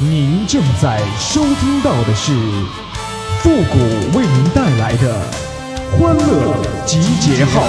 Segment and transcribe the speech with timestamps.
[0.00, 2.32] 您正在收听到的是
[3.40, 3.78] 复古
[4.16, 5.20] 为您带来的
[5.90, 6.54] 欢乐
[6.86, 7.64] 集结号。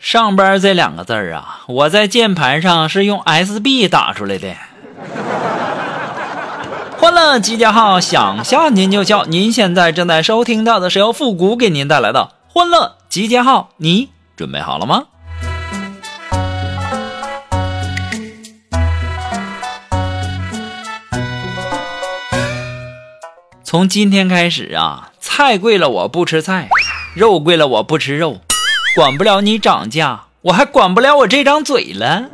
[0.00, 4.56] 上班这两个字儿啊，我在键盘上是用 SB 打出来的。
[6.98, 9.24] 欢乐集结号，想笑您就笑。
[9.26, 15.04] 您现在正在收听到的是由复古给您带来的欢乐集结号，你准备好了吗？
[23.62, 26.68] 从今天开始啊，菜贵了我不吃菜，
[27.16, 28.38] 肉贵了我不吃肉，
[28.94, 32.26] 管不了你涨价，我还管不了我这张嘴了。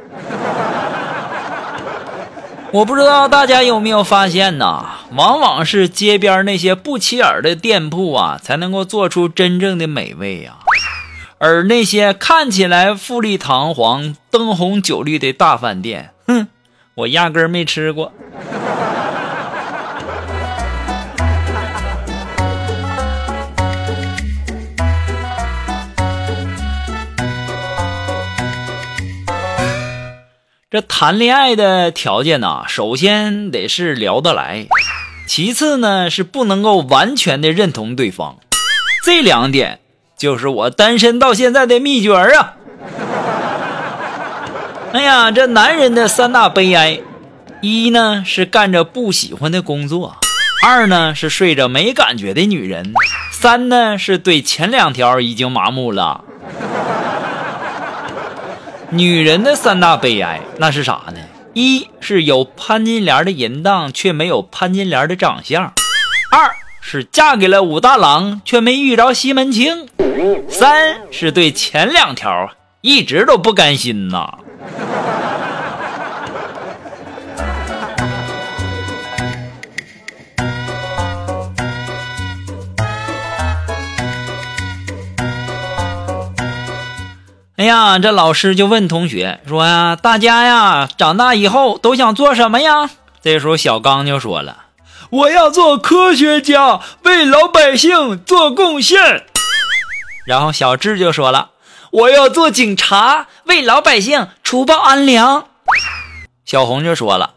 [2.72, 4.84] 我不知道大家有没有发现呢？
[5.12, 10.58] 往往是街边那些不起眼的店铺啊，才能够做出真正的美味呀。
[11.42, 16.48] 而那些看起来富丽堂皇、灯红酒绿的大饭店，哼，
[16.96, 18.12] 我压根儿没吃过。
[30.70, 34.66] 这谈恋爱的条件呢，首先得是聊得来，
[35.26, 38.36] 其次呢是不能够完全的认同对方，
[39.02, 39.79] 这两点。
[40.20, 42.52] 就是我单身到现在的秘诀啊！
[44.92, 47.00] 哎呀，这男人的三大悲哀：
[47.62, 50.18] 一呢是干着不喜欢的工作，
[50.62, 52.92] 二呢是睡着没感觉的女人，
[53.32, 56.22] 三呢是对前两条已经麻木了。
[58.92, 61.20] 女人的三大悲哀那是啥呢？
[61.54, 65.72] 一是有潘金莲的淫荡，却没有潘金莲的长相；
[66.30, 66.54] 二。
[66.80, 69.86] 是嫁给了武大郎，却没遇着西门庆。
[70.48, 72.50] 三是对前两条
[72.80, 74.38] 一直都不甘心呐。
[87.56, 92.88] 哎呀，这老师就问同学说呀：“大家呀，长大以后都想做什么呀？”
[93.22, 94.69] 这时候小刚就说了。
[95.10, 99.26] 我要做科学家，为老百姓做贡献。
[100.24, 101.50] 然后小智就说了
[101.90, 105.48] ：“我要做警察，为老百姓除暴安良。”
[106.46, 107.34] 小红就说了：“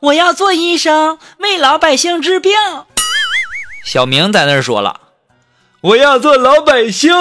[0.00, 2.52] 我要做医生，为老百姓治病。”
[3.86, 5.00] 小明在那儿说了
[5.82, 7.12] ：“我要做老百姓。”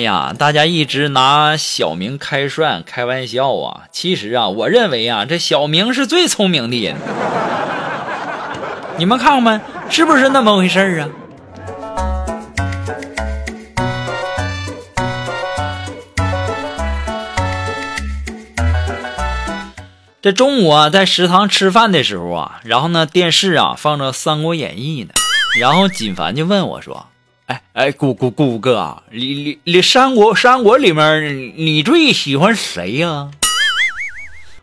[0.00, 3.82] 哎呀，大家一直拿小明开涮开玩笑啊！
[3.92, 6.96] 其实啊，我认为啊，这小明是最聪明的人。
[8.96, 9.60] 你们看看，
[9.90, 11.08] 是不是那么回事啊？
[20.22, 25.12] 这中午啊，在食堂吃饭的时候啊，然后呢，电视啊放着《三国演义》呢，
[25.60, 27.08] 然后锦凡就问我说。
[27.50, 33.32] 哎哎，谷谷谷哥，你你你三国三国里面，你最喜欢谁呀？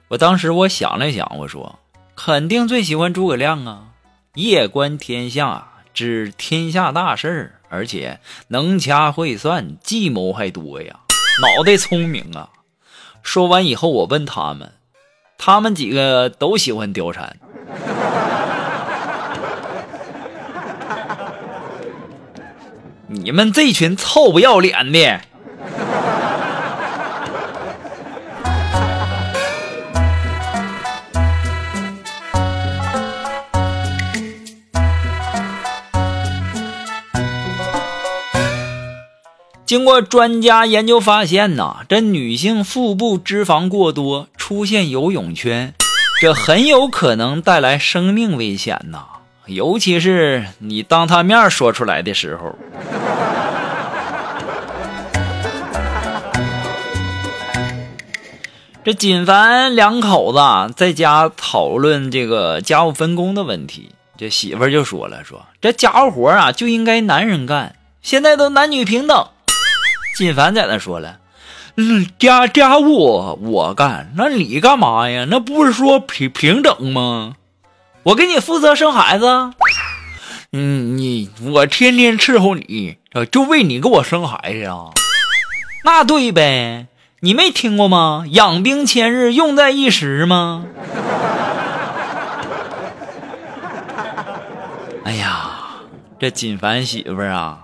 [0.08, 1.80] 我当时我想了想，我说
[2.16, 3.88] 肯定最喜欢诸葛亮啊，
[4.36, 11.02] 夜观天下，知天下大事儿而且能掐会算，计谋还多呀，
[11.42, 12.52] 脑袋聪明啊。
[13.22, 14.72] 说完以后，我问他们，
[15.38, 17.36] 他们几个都喜欢貂蝉。
[23.10, 25.22] 你们这群臭不要脸的！
[39.66, 45.74] 经过专家研究发现呐，这女性腹部脂肪过多，出现游泳圈，
[46.22, 49.17] 这很有可能带来生命危险呐。
[49.48, 52.56] 尤其是你当他面说出来的时候，
[58.84, 60.40] 这锦凡两口子
[60.76, 69.28] 在家讨论这个家务分工的问题，这媳妇就说了：“说这家务活啊就应该男人干，现在都男女平等。”
[70.18, 71.20] 锦凡在那说了
[71.76, 75.26] ：“嗯，家家务我干，那你干嘛呀？
[75.30, 77.36] 那不是说平平等吗？”
[78.08, 79.52] 我给你负责生孩子，
[80.54, 82.98] 嗯，你我天天伺候你，
[83.30, 84.92] 就为你给我生孩子啊？
[85.84, 86.88] 那对呗，
[87.20, 88.24] 你没听过吗？
[88.30, 90.64] 养兵千日，用在一时吗？
[95.04, 95.50] 哎呀，
[96.18, 97.64] 这锦凡媳妇儿啊，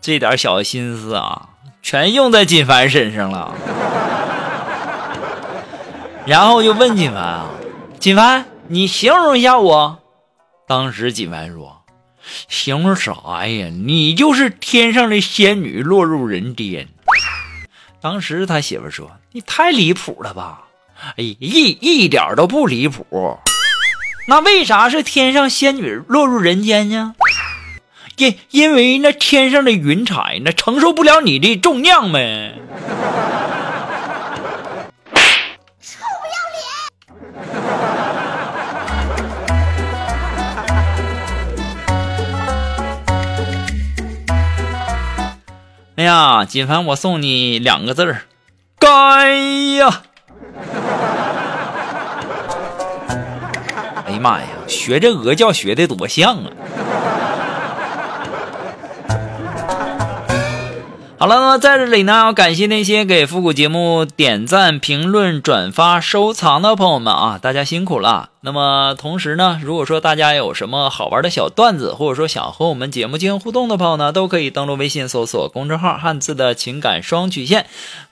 [0.00, 3.54] 这点小心思啊，全用在锦凡身上了。
[6.26, 7.46] 然后就问锦凡啊，
[8.00, 9.98] 锦凡，你形容一下我。
[10.66, 11.82] 当时锦凡说
[12.48, 13.68] ：“形容啥呀？
[13.68, 16.88] 你就是天上的仙女落入人间。”
[18.00, 20.62] 当时他媳妇说：“你太离谱了吧？
[21.18, 23.04] 哎，一一点都不离谱。
[24.26, 27.14] 那为啥是天上仙女落入人间呢？
[28.16, 32.54] 因因为那天上的云彩那承受不了你的重量呗。”
[46.02, 48.22] 哎呀，锦凡，我送你两个字儿，
[48.76, 48.88] 该
[49.76, 50.02] 呀！
[54.04, 56.50] 哎呀妈呀，学这鹅叫学的多像啊！
[61.22, 68.30] 好了，那么在这里呢，要感谢那些给复古节目点赞、评论、转发、收藏的朋友们啊，大家辛苦了。
[68.40, 77.66] 那么同时呢，如果说大家有什么好玩的小段子，或者说想和我们节目进行互动的朋友呢，都可以登录微信搜索公众号“汉字的情感双曲线”，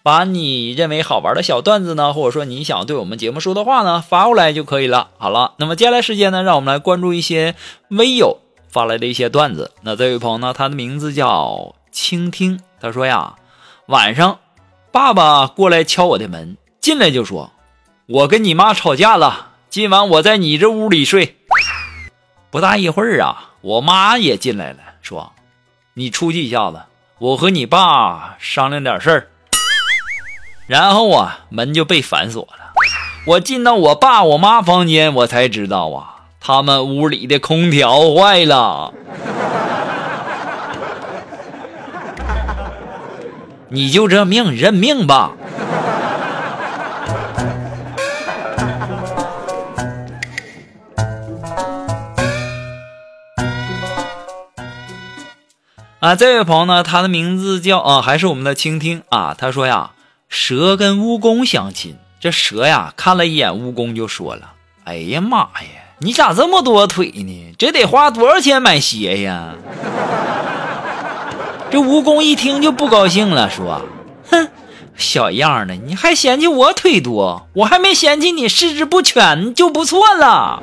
[0.05, 5.09] 把你认为好玩的小段子呢，或者说你想对我们节目说的话呢，发过来就可以了。
[5.19, 7.57] 好了，那么接下来时间呢，让我们来关注一些
[7.89, 9.73] 微友发来的一些段子。
[9.83, 12.61] 那这位朋友呢，他的名字叫倾听。
[12.81, 13.35] 他说呀，
[13.87, 14.39] 晚上
[14.93, 17.53] 爸爸过来敲我的门，进来就说
[18.07, 21.37] ：“我跟你妈吵架了，今晚我在你这屋里睡。”
[22.51, 25.33] 不大一会儿啊，我妈也进来了，说
[25.95, 26.83] ：“你出去一下子，
[27.19, 29.29] 我和你爸商量点事儿。”
[30.67, 32.73] 然后啊，门就被反锁了。
[33.27, 38.95] 我进到我爸我妈房间，我才知道啊，他们屋里的空调坏了。
[43.73, 45.31] 你就这命，认命吧。
[56.01, 59.37] 啊，这位朋友呢，他的名字叫啊，还是我们的倾听啊。
[59.39, 59.93] 他说呀，
[60.29, 67.55] 蛇跟蜈蚣相亲，这蛇呀看了一眼蜈蚣，就说了：“哎呀妈呀，你咋这么多腿呢？
[67.57, 69.55] 这得花多少钱买鞋呀？”
[71.71, 73.83] 这蜈蚣一听就不高兴了，说
[74.29, 74.49] ：“哼，
[74.97, 77.47] 小样的，你还嫌弃我腿多？
[77.53, 80.61] 我还没嫌弃你四肢不全就不错了。”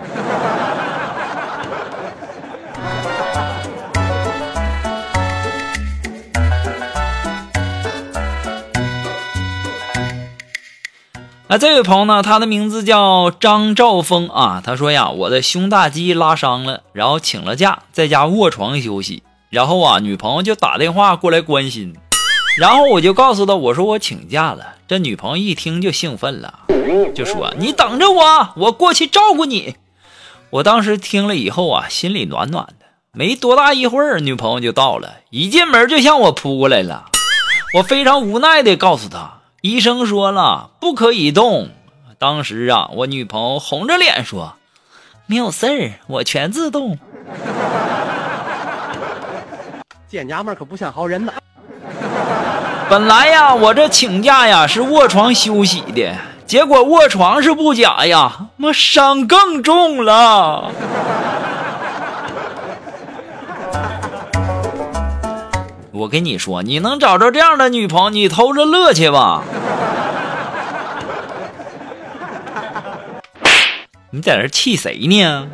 [11.48, 14.62] 啊，这位朋友呢，他的名字叫张兆峰啊。
[14.62, 19.24] 他说呀，我的胸大肌拉伤了，然后请了假，在家卧床休息。
[19.50, 21.96] 然后啊，女朋友就打电话过来关心，
[22.58, 24.76] 然后我就告诉她，我说我请假了。
[24.88, 26.60] 这女朋友一听就兴奋了，
[27.16, 29.76] 就说：“你等着我，我过去照顾你。”
[30.52, 32.86] 我当时听了以后啊，心里暖暖的。
[33.12, 37.06] 没多大一会儿，女朋友就到了，一进门就向我扑过来了。
[37.74, 41.70] 我非常无奈的告诉她，医生说了不可以动。
[42.18, 44.56] 当时啊，我女朋友红着脸说
[45.28, 46.98] ：“没有事儿，我全自动。”
[50.10, 51.34] 见娘们可不像好人呐！
[52.90, 60.72] 本来呀，我这请假呀是卧床休息的，结果卧床是不假呀，妈伤更重了。
[65.92, 69.44] 我跟你说，你能找着这样的女朋友，你偷着乐去吧。
[74.12, 75.48] 你在这气谁呢？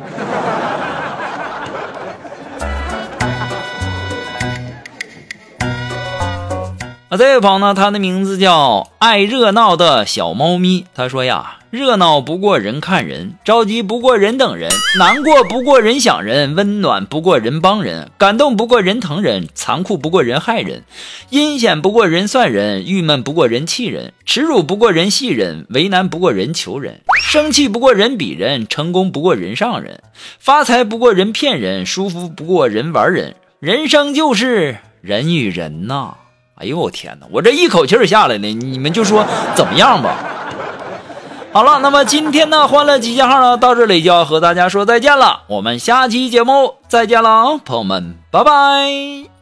[7.16, 10.84] 这位朋友呢，他的名字叫爱热闹的小猫咪。
[10.94, 20.82] 他说呀，热闹不过人看人，着急不过人等人，难过不过人想人，温暖不过人帮人，感动不过人疼人，残酷不过人害人，
[21.30, 30.02] 阴险不过人算人，郁闷不过人气人，耻辱不过人戏人，为难不过人求人，生气不过人比人，成功不过人上人，
[30.40, 36.14] 发财不过人骗人，舒服不过人玩人，人生就是人与人呐。
[36.56, 37.26] 哎呦我天哪！
[37.30, 40.14] 我这一口气儿下来了，你们就说怎么样吧？
[41.52, 45.42] 好了，那么今天呢欢乐集结号呢，到这里就要和大家说再见了。
[45.48, 49.33] 我们下期节目再见了，朋友们，拜拜。